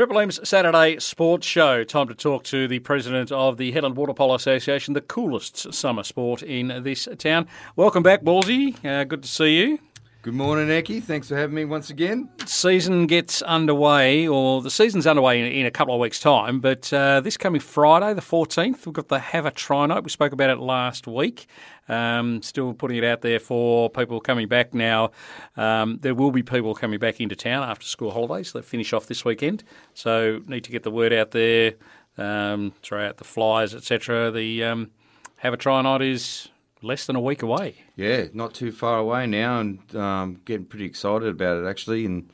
Triple 0.00 0.20
M's 0.20 0.48
Saturday 0.48 0.98
Sports 0.98 1.46
Show. 1.46 1.84
Time 1.84 2.08
to 2.08 2.14
talk 2.14 2.42
to 2.44 2.66
the 2.66 2.78
president 2.78 3.30
of 3.30 3.58
the 3.58 3.70
Hedland 3.70 3.96
Water 3.96 4.14
Polo 4.14 4.34
Association, 4.34 4.94
the 4.94 5.02
coolest 5.02 5.74
summer 5.74 6.04
sport 6.04 6.42
in 6.42 6.82
this 6.84 7.06
town. 7.18 7.46
Welcome 7.76 8.02
back, 8.02 8.22
Ballsy. 8.22 8.82
Uh, 8.82 9.04
good 9.04 9.24
to 9.24 9.28
see 9.28 9.58
you. 9.58 9.78
Good 10.22 10.34
morning, 10.34 10.68
Eki. 10.68 11.02
Thanks 11.02 11.28
for 11.28 11.36
having 11.36 11.54
me 11.54 11.64
once 11.64 11.88
again. 11.88 12.28
Season 12.44 13.06
gets 13.06 13.40
underway, 13.40 14.28
or 14.28 14.60
the 14.60 14.70
season's 14.70 15.06
underway 15.06 15.40
in, 15.40 15.46
in 15.46 15.64
a 15.64 15.70
couple 15.70 15.94
of 15.94 16.00
weeks' 16.00 16.20
time. 16.20 16.60
But 16.60 16.92
uh, 16.92 17.22
this 17.22 17.38
coming 17.38 17.62
Friday, 17.62 18.12
the 18.12 18.20
14th, 18.20 18.84
we've 18.84 18.92
got 18.92 19.08
the 19.08 19.18
Have 19.18 19.46
a 19.46 19.50
Try 19.50 19.86
Night. 19.86 20.04
We 20.04 20.10
spoke 20.10 20.32
about 20.32 20.50
it 20.50 20.58
last 20.58 21.06
week. 21.06 21.46
Um, 21.88 22.42
still 22.42 22.74
putting 22.74 22.98
it 22.98 23.04
out 23.04 23.22
there 23.22 23.40
for 23.40 23.88
people 23.88 24.20
coming 24.20 24.46
back 24.46 24.74
now. 24.74 25.12
Um, 25.56 25.96
there 26.02 26.14
will 26.14 26.32
be 26.32 26.42
people 26.42 26.74
coming 26.74 26.98
back 26.98 27.18
into 27.18 27.34
town 27.34 27.62
after 27.62 27.86
school 27.86 28.10
holidays. 28.10 28.52
They 28.52 28.60
finish 28.60 28.92
off 28.92 29.06
this 29.06 29.24
weekend, 29.24 29.64
so 29.94 30.42
need 30.46 30.64
to 30.64 30.70
get 30.70 30.82
the 30.82 30.90
word 30.90 31.14
out 31.14 31.30
there, 31.30 31.76
um, 32.18 32.74
throw 32.82 33.08
out 33.08 33.16
the 33.16 33.24
flyers, 33.24 33.74
etc. 33.74 34.30
The 34.30 34.64
um, 34.64 34.90
Have 35.36 35.54
a 35.54 35.56
Try 35.56 35.80
Night 35.80 36.02
is 36.02 36.50
less 36.82 37.06
than 37.06 37.16
a 37.16 37.20
week 37.20 37.42
away. 37.42 37.76
Yeah, 37.96 38.26
not 38.32 38.54
too 38.54 38.72
far 38.72 38.98
away 38.98 39.26
now, 39.26 39.60
and 39.60 39.96
um, 39.96 40.40
getting 40.44 40.66
pretty 40.66 40.84
excited 40.86 41.28
about 41.28 41.62
it 41.62 41.66
actually. 41.68 42.06
And 42.06 42.30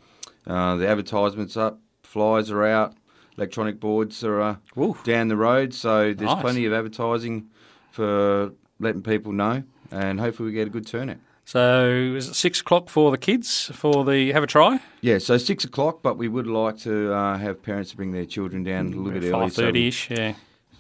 uh, 0.47 0.77
the 0.77 0.89
advertisements 0.89 1.57
up, 1.57 1.81
flyers 2.03 2.51
are 2.51 2.65
out, 2.65 2.95
electronic 3.37 3.81
boards 3.81 4.23
are 4.25 4.41
uh, 4.41 4.57
down 5.05 5.29
the 5.29 5.37
road, 5.37 5.75
so 5.75 6.13
there's 6.15 6.21
Nice. 6.33 6.41
plenty 6.43 6.65
of 6.67 6.73
advertising 6.73 7.49
for 7.91 8.53
letting 8.79 9.03
people 9.03 9.33
know, 9.33 9.63
and 9.91 10.21
hopefully 10.21 10.49
we 10.49 10.53
get 10.55 10.67
a 10.69 10.71
good 10.71 10.87
turnout. 10.87 11.19
So 11.45 11.89
is 12.17 12.29
it 12.29 12.35
six 12.35 12.61
o'clock 12.61 12.89
for 12.89 13.13
the 13.13 13.19
kids 13.19 13.71
for 13.73 14.05
the 14.05 14.33
Have 14.33 14.43
a 14.43 14.49
Try? 14.49 14.81
Yeah, 15.01 15.19
so 15.19 15.39
six 15.39 15.65
o'clock, 15.65 16.03
but 16.03 16.19
we 16.19 16.27
would 16.27 16.49
like 16.49 16.77
to 16.79 17.13
uh, 17.13 17.39
have 17.39 17.63
parents 17.63 17.93
bring 17.95 18.11
their 18.11 18.25
children 18.25 18.65
down 18.65 18.87
a 18.87 18.97
little 18.97 19.13
bit 19.21 19.23
early. 19.23 19.31
Five 19.31 19.53
thirty 19.53 19.87
ish. 19.87 20.11
Yeah. 20.11 20.35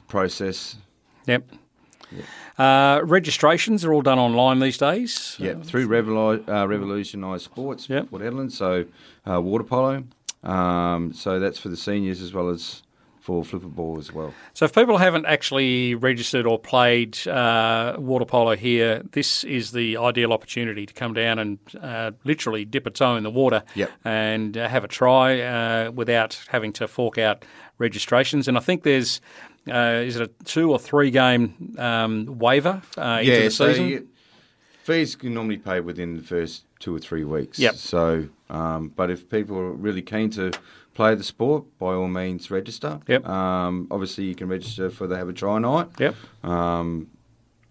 process. 0.09 0.77
Yep. 1.27 1.51
Uh, 2.59 3.01
registrations 3.05 3.85
are 3.85 3.93
all 3.93 4.03
done 4.03 4.19
online 4.19 4.61
these 4.61 4.79
days. 4.79 5.37
Yeah, 5.39 5.55
through 5.63 5.89
Revolu- 5.89 6.49
uh, 6.49 6.67
Revolutionised 6.67 7.45
Sports, 7.45 7.89
Yep. 7.89 8.11
Port 8.11 8.23
Hedland, 8.23 8.53
so 8.53 8.85
uh, 9.31 9.41
water 9.41 9.65
polo. 9.65 10.05
Um, 10.43 11.13
so 11.13 11.39
that's 11.41 11.59
for 11.59 11.69
the 11.69 11.77
seniors 11.77 12.21
as 12.23 12.33
well 12.33 12.49
as 12.49 12.83
for 13.27 13.43
flipper 13.45 13.67
ball 13.67 13.99
as 13.99 14.13
well. 14.13 14.33
So 14.55 14.65
if 14.67 14.73
people 14.73 14.99
haven't 14.99 15.27
actually 15.27 15.97
registered 15.97 16.47
or 16.47 16.61
played 16.61 17.27
uh, 17.27 17.97
water 17.99 18.25
polo 18.25 18.55
here, 18.55 19.03
this 19.11 19.43
is 19.43 19.73
the 19.73 19.97
ideal 19.97 20.33
opportunity 20.33 20.87
to 20.87 20.95
come 20.95 21.13
down 21.13 21.41
and 21.41 21.59
uh, 21.83 22.13
literally 22.23 22.65
dip 22.65 22.87
a 22.87 22.91
toe 22.91 23.17
in 23.17 23.25
the 23.25 23.31
water 23.31 23.65
Yep. 23.75 23.91
and 24.05 24.57
uh, 24.57 24.69
have 24.69 24.85
a 24.85 24.89
try 24.89 25.41
uh, 25.41 25.91
without 25.91 26.41
having 26.51 26.73
to 26.75 26.87
fork 26.87 27.19
out 27.19 27.45
registrations. 27.79 28.47
And 28.47 28.57
I 28.57 28.61
think 28.61 28.85
there's 28.85 29.21
uh, 29.69 30.03
is 30.07 30.15
it 30.15 30.23
a 30.23 30.45
two 30.45 30.71
or 30.71 30.79
three 30.79 31.11
game 31.11 31.75
um, 31.79 32.39
waiver 32.39 32.81
uh, 32.97 33.19
into 33.21 33.43
the 33.43 33.51
so 33.51 33.69
season? 33.69 33.89
you 33.89 33.99
get- 33.99 34.07
fees 34.87 35.17
can 35.17 35.35
normally 35.35 35.57
pay 35.57 35.81
within 35.81 36.17
the 36.17 36.23
first 36.23 36.65
two 36.79 36.95
or 36.95 36.99
three 37.01 37.25
weeks. 37.25 37.59
Yep. 37.59 37.75
So, 37.75 38.29
um, 38.49 38.93
but 38.95 39.11
if 39.11 39.29
people 39.29 39.59
are 39.59 39.73
really 39.73 40.01
keen 40.03 40.31
to 40.31 40.53
play 40.95 41.15
the 41.17 41.25
sport, 41.25 41.65
by 41.81 41.93
all 41.95 42.07
means 42.07 42.51
register. 42.53 43.01
Yep. 43.09 43.27
Um, 43.29 43.89
obviously, 43.91 44.25
you 44.25 44.35
can 44.37 44.49
register 44.49 44.89
for 44.89 45.07
the 45.09 45.17
Have 45.17 45.29
a 45.29 45.33
Try 45.33 45.59
Night. 45.59 45.89
Yep. 45.99 46.15
Um, 46.45 47.09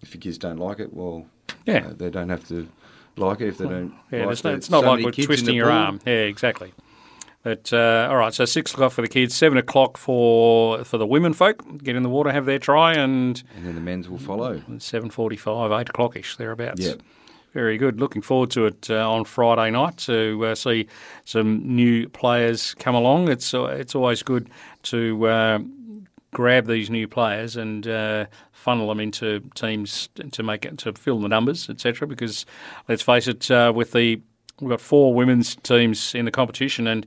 if 0.02 0.13
your 0.13 0.19
kids 0.22 0.38
don't 0.38 0.57
like 0.57 0.80
it, 0.80 0.94
well, 0.94 1.25
Yeah. 1.66 1.88
uh, 1.88 1.94
they 1.94 2.09
don't 2.09 2.30
have 2.30 2.45
to 2.49 2.67
like 3.16 3.39
it 3.39 3.47
if 3.47 3.57
they 3.59 3.66
don't. 3.69 3.94
Yeah, 4.11 4.25
like 4.25 4.33
it's, 4.33 4.44
not, 4.44 4.50
the- 4.52 4.57
it's 4.57 4.69
not 4.69 4.83
so 4.83 4.91
like 4.91 5.05
we're 5.05 5.11
twisting 5.11 5.55
your 5.55 5.67
pool. 5.67 5.73
arm. 5.77 6.00
Yeah, 6.05 6.13
exactly. 6.33 6.73
But 7.45 7.71
uh, 7.71 8.07
all 8.09 8.17
right, 8.17 8.33
so 8.33 8.43
six 8.45 8.73
o'clock 8.73 8.91
for 8.91 9.03
the 9.03 9.07
kids, 9.07 9.35
seven 9.35 9.59
o'clock 9.59 9.97
for 9.97 10.83
for 10.83 10.97
the 10.97 11.05
women 11.05 11.31
folk. 11.31 11.61
Get 11.83 11.95
in 11.95 12.01
the 12.01 12.09
water, 12.09 12.31
have 12.31 12.47
their 12.47 12.57
try, 12.57 12.93
and 12.93 13.43
and 13.55 13.67
then 13.67 13.75
the 13.75 13.81
men's 13.81 14.09
will 14.09 14.17
follow. 14.17 14.63
seven 14.79 15.11
forty-five, 15.11 15.71
eight 15.71 15.89
o'clock 15.89 16.16
ish 16.16 16.38
thereabouts. 16.38 16.81
Yep. 16.81 17.03
Very 17.53 17.78
good. 17.78 18.00
Looking 18.00 18.23
forward 18.23 18.50
to 18.50 18.66
it 18.66 18.89
uh, 18.89 19.07
on 19.07 19.25
Friday 19.25 19.69
night 19.69 19.97
to 19.97 20.44
uh, 20.44 20.55
see 20.55 20.88
some 21.23 21.61
new 21.63 22.09
players 22.09 22.73
come 22.79 22.95
along. 22.95 23.29
It's 23.29 23.53
uh, 23.53 23.66
it's 23.66 23.94
always 23.94 24.23
good 24.23 24.50
to 24.84 25.28
uh, 25.28 25.59
grab 26.34 26.66
these 26.66 26.89
new 26.89 27.07
players 27.07 27.55
and 27.57 27.88
uh, 27.88 28.25
funnel 28.53 28.88
them 28.88 29.00
into 29.00 29.41
teams 29.53 30.09
to 30.31 30.41
make 30.41 30.66
it 30.66 30.79
to 30.79 30.94
fill 30.94 31.19
the 31.19 31.29
numbers, 31.29 31.69
etc. 31.69 32.07
Because 32.07 32.47
let's 32.88 33.03
face 33.03 33.28
it, 33.28 33.51
uh, 33.51 33.72
with 33.75 33.91
the 33.91 34.19
we've 34.59 34.69
got 34.69 34.81
four 34.81 35.13
women's 35.13 35.55
teams 35.57 36.13
in 36.16 36.25
the 36.25 36.31
competition 36.31 36.88
and. 36.88 37.05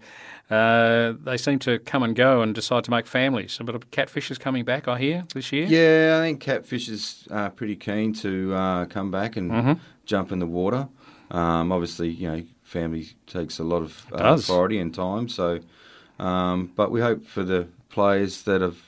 Uh, 0.51 1.13
they 1.25 1.37
seem 1.37 1.59
to 1.59 1.79
come 1.81 2.03
and 2.03 2.17
go 2.17 2.41
and 2.41 2.55
decide 2.55 2.83
to 2.83 2.91
make 2.91 3.07
families. 3.07 3.61
But 3.63 3.91
catfish 3.91 4.31
is 4.31 4.39
coming 4.39 4.65
back, 4.65 4.89
I 4.89 4.99
hear, 4.99 5.25
this 5.35 5.53
year. 5.53 5.67
Yeah, 5.67 6.19
I 6.19 6.23
think 6.23 6.41
Catfish 6.41 6.89
is 6.89 7.29
uh, 7.31 7.51
pretty 7.51 7.77
keen 7.77 8.15
to 8.15 8.55
uh, 8.55 8.85
come 8.87 9.11
back 9.11 9.37
and 9.37 9.51
Mm-hmm. 9.51 9.73
jump 10.07 10.33
in 10.33 10.39
the 10.39 10.47
water. 10.47 10.89
Um, 11.31 11.71
obviously, 11.71 12.09
you 12.09 12.29
know, 12.31 12.43
family 12.63 13.11
takes 13.27 13.59
a 13.59 13.63
lot 13.63 13.83
of 13.83 14.07
uh, 14.11 14.39
priority 14.43 14.79
and 14.79 14.95
time. 14.95 15.29
So, 15.29 15.61
um, 16.19 16.73
but 16.75 16.91
we 16.91 17.03
hope 17.03 17.27
for 17.27 17.43
the 17.43 17.69
players 17.91 18.41
that 18.45 18.63
have 18.63 18.79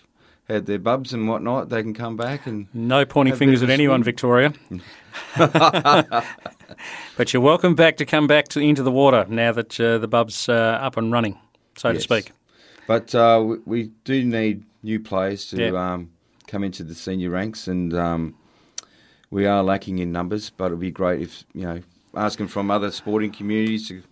had 0.48 0.64
their 0.64 0.78
bubs 0.78 1.12
and 1.12 1.28
whatnot, 1.28 1.68
they 1.68 1.82
can 1.82 1.92
come 1.92 2.16
back 2.16 2.46
and 2.46 2.68
No 2.72 3.04
pointing 3.04 3.32
a 3.32 3.34
bit 3.34 3.38
fingers 3.38 3.62
at 3.62 3.68
anyone. 3.68 4.02
Victoria. 4.02 4.54
but 7.16 7.32
you're 7.32 7.42
welcome 7.42 7.74
back 7.74 7.96
to 7.98 8.06
come 8.06 8.26
back 8.26 8.48
to 8.48 8.60
into 8.60 8.82
the 8.82 8.90
water 8.90 9.24
now 9.28 9.52
that 9.52 9.78
uh, 9.80 9.98
the 9.98 10.08
bub's 10.08 10.48
uh, 10.48 10.52
up 10.80 10.96
and 10.96 11.12
running, 11.12 11.38
so 11.76 11.92
to 11.92 12.00
speak. 12.00 12.32
But 12.86 13.14
uh, 13.14 13.42
we, 13.44 13.58
we 13.66 13.90
do 14.04 14.24
need 14.24 14.64
new 14.82 14.98
players 15.00 15.46
to 15.50 15.56
Yeah. 15.72 15.92
um, 15.92 16.10
come 16.46 16.64
into 16.64 16.82
the 16.82 16.94
senior 16.94 17.30
ranks, 17.30 17.68
and 17.68 17.94
um, 17.94 18.34
we 19.30 19.46
are 19.46 19.62
lacking 19.62 19.98
in 19.98 20.10
numbers. 20.12 20.50
But 20.50 20.66
it'd 20.66 20.80
be 20.80 20.90
great 20.90 21.20
if 21.22 21.44
you 21.54 21.62
know 21.62 21.82
asking 22.14 22.48
from 22.48 22.70
other 22.70 22.90
sporting 22.90 23.30
communities 23.30 23.88
to 23.88 24.02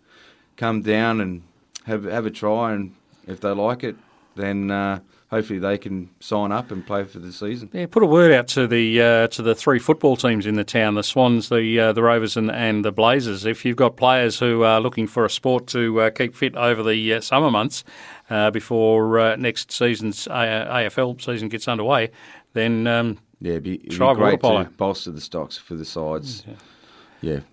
come 0.56 0.82
down 0.82 1.20
and 1.20 1.42
have 1.86 2.04
have 2.04 2.26
a 2.26 2.30
try, 2.30 2.72
and 2.72 2.94
if 3.26 3.40
they 3.40 3.50
like 3.50 3.82
it, 3.84 3.96
then 4.38 4.70
uh, 4.70 5.00
hopefully 5.30 5.58
they 5.58 5.76
can 5.78 6.10
sign 6.20 6.52
up 6.52 6.70
and 6.70 6.86
play 6.86 7.04
for 7.04 7.18
the 7.18 7.32
season. 7.32 7.68
Yeah, 7.72 7.86
put 7.86 8.02
a 8.02 8.06
word 8.06 8.32
out 8.32 8.48
to 8.48 8.66
the 8.66 9.00
uh, 9.02 9.26
to 9.28 9.42
the 9.42 9.54
three 9.54 9.78
football 9.78 10.16
teams 10.16 10.46
in 10.46 10.54
the 10.54 10.64
town: 10.64 10.94
the 10.94 11.02
Swans, 11.02 11.48
the 11.48 11.78
uh, 11.78 11.92
the 11.92 12.02
Rovers, 12.02 12.36
and 12.36 12.50
and 12.50 12.84
the 12.84 12.92
Blazers. 12.92 13.44
If 13.44 13.64
you've 13.64 13.76
got 13.76 13.96
players 13.96 14.38
who 14.38 14.62
are 14.62 14.80
looking 14.80 15.06
for 15.06 15.24
a 15.24 15.30
sport 15.30 15.66
to 15.68 16.00
uh, 16.00 16.10
keep 16.10 16.34
fit 16.34 16.56
over 16.56 16.82
the 16.82 17.14
uh, 17.14 17.20
summer 17.20 17.50
months 17.50 17.84
uh, 18.30 18.50
before 18.50 19.18
uh, 19.18 19.36
next 19.36 19.72
season's 19.72 20.26
A- 20.26 20.30
AFL 20.90 21.20
season 21.22 21.48
gets 21.48 21.68
underway, 21.68 22.10
then 22.54 22.86
um, 22.86 23.18
Yeah, 23.40 23.52
it'd 23.52 23.64
be, 23.64 23.74
it'd 23.74 23.90
Try 23.90 24.08
water 24.08 24.20
great 24.20 24.40
to 24.40 24.70
bolster 24.76 25.10
the 25.10 25.20
stocks 25.20 25.56
for 25.58 25.74
the 25.74 25.84
sides. 25.84 26.44
Yeah, 26.46 26.54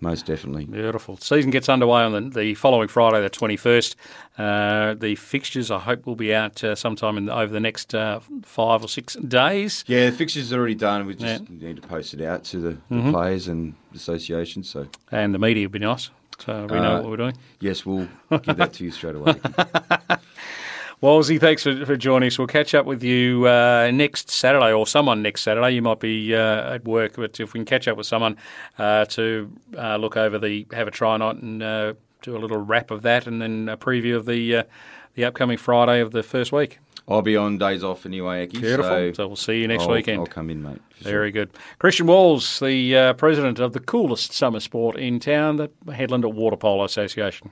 most 0.00 0.26
definitely. 0.26 0.64
Beautiful. 0.66 1.16
Season 1.18 1.50
gets 1.50 1.68
underway 1.68 2.02
on 2.02 2.12
the, 2.12 2.40
the 2.40 2.54
following 2.54 2.88
Friday, 2.88 3.20
the 3.20 3.30
21st. 3.30 3.94
Uh, 4.38 4.94
the 4.94 5.14
fixtures, 5.16 5.70
I 5.70 5.78
hope, 5.78 6.06
will 6.06 6.16
be 6.16 6.34
out 6.34 6.62
uh, 6.62 6.74
sometime 6.74 7.16
in 7.16 7.26
the, 7.26 7.34
over 7.34 7.52
the 7.52 7.60
next 7.60 7.94
uh, 7.94 8.20
five 8.42 8.82
or 8.84 8.88
six 8.88 9.14
days. 9.16 9.84
Yeah, 9.86 10.10
the 10.10 10.16
fixture's 10.16 10.52
are 10.52 10.58
already 10.58 10.74
done. 10.74 11.06
We 11.06 11.14
just 11.14 11.24
Yeah. 11.24 11.38
Mm-hmm. 11.38 11.66
need 11.66 11.76
to 11.76 11.82
post 11.88 12.14
it 12.14 12.20
out 12.22 12.44
to 12.44 12.58
the, 12.58 12.78
the 12.90 13.10
players 13.10 13.48
and 13.48 13.74
associations. 13.94 14.68
So 14.68 14.86
And 15.10 15.34
the 15.34 15.38
media 15.38 15.64
would 15.64 15.72
be 15.72 15.78
nice. 15.78 16.10
So 16.38 16.66
we 16.70 16.76
know 16.78 16.96
Uh, 16.96 17.00
what 17.00 17.10
we're 17.10 17.16
doing. 17.16 17.36
yes, 17.60 17.86
we'll 17.86 18.08
give 18.42 18.56
that 18.58 18.74
to 18.74 18.84
you 18.84 18.90
straight 18.90 19.14
away. 19.14 19.34
Wallsy, 21.02 21.38
thanks 21.38 21.62
for, 21.62 21.84
for 21.84 21.94
joining 21.96 22.28
us. 22.28 22.38
We'll 22.38 22.46
catch 22.46 22.74
up 22.74 22.86
with 22.86 23.02
you 23.02 23.46
uh, 23.46 23.90
next 23.92 24.30
Saturday 24.30 24.72
or 24.72 24.86
someone 24.86 25.20
next 25.20 25.42
Saturday. 25.42 25.72
You 25.72 25.82
might 25.82 26.00
be 26.00 26.34
uh, 26.34 26.74
at 26.74 26.84
work, 26.84 27.16
but 27.16 27.38
if 27.38 27.52
we 27.52 27.58
can 27.58 27.66
catch 27.66 27.86
up 27.86 27.98
with 27.98 28.06
someone 28.06 28.38
uh, 28.78 29.04
to 29.06 29.52
uh, 29.76 29.96
look 29.96 30.16
over 30.16 30.38
the 30.38 30.66
have 30.72 30.88
a 30.88 30.90
try 30.90 31.18
night 31.18 31.36
and 31.36 31.62
uh, 31.62 31.92
do 32.22 32.34
a 32.34 32.38
little 32.38 32.56
wrap 32.56 32.90
of 32.90 33.02
that 33.02 33.26
and 33.26 33.42
then 33.42 33.68
a 33.68 33.76
preview 33.76 34.16
of 34.16 34.24
the 34.24 34.56
uh, 34.56 34.62
the 35.14 35.24
upcoming 35.24 35.58
Friday 35.58 36.00
of 36.00 36.12
the 36.12 36.22
first 36.22 36.50
week. 36.50 36.78
I'll 37.08 37.22
be 37.22 37.36
on 37.36 37.58
days 37.58 37.84
off 37.84 38.04
anyway, 38.04 38.46
Eki. 38.46 38.60
Beautiful. 38.60 38.84
So, 38.84 39.12
So, 39.12 39.26
we'll 39.28 39.36
see 39.36 39.60
you 39.60 39.68
next 39.68 39.84
I'll, 39.84 39.90
weekend. 39.90 40.20
I'll 40.20 40.26
come 40.26 40.50
in, 40.50 40.62
mate. 40.62 40.80
for 40.90 41.02
sure. 41.04 41.12
Very 41.12 41.30
good. 41.30 41.50
Christian 41.78 42.06
Walls, 42.06 42.58
the 42.58 42.96
uh, 42.96 43.12
president 43.12 43.60
of 43.60 43.74
the 43.74 43.80
coolest 43.80 44.32
summer 44.32 44.60
sport 44.60 44.96
in 44.96 45.20
town, 45.20 45.56
the 45.56 45.68
Hedland 45.86 46.24
Water 46.32 46.56
Polo 46.56 46.84
Association. 46.84 47.50